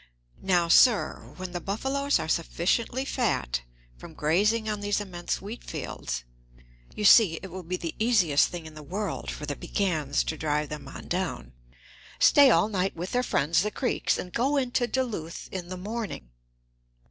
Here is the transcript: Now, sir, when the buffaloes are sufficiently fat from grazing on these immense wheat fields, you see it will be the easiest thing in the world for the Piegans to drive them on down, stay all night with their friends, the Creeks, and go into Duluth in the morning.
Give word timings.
Now, 0.41 0.67
sir, 0.67 1.35
when 1.37 1.51
the 1.51 1.61
buffaloes 1.61 2.17
are 2.17 2.27
sufficiently 2.27 3.05
fat 3.05 3.61
from 3.99 4.15
grazing 4.15 4.67
on 4.67 4.79
these 4.79 4.99
immense 4.99 5.43
wheat 5.43 5.63
fields, 5.63 6.23
you 6.95 7.05
see 7.05 7.35
it 7.43 7.51
will 7.51 7.61
be 7.61 7.77
the 7.77 7.93
easiest 7.99 8.47
thing 8.49 8.65
in 8.65 8.73
the 8.73 8.81
world 8.81 9.29
for 9.29 9.45
the 9.45 9.55
Piegans 9.55 10.23
to 10.23 10.37
drive 10.39 10.69
them 10.69 10.87
on 10.87 11.07
down, 11.07 11.53
stay 12.17 12.49
all 12.49 12.67
night 12.67 12.95
with 12.95 13.11
their 13.11 13.21
friends, 13.21 13.61
the 13.61 13.69
Creeks, 13.69 14.17
and 14.17 14.33
go 14.33 14.57
into 14.57 14.87
Duluth 14.87 15.47
in 15.51 15.69
the 15.69 15.77
morning. 15.77 16.31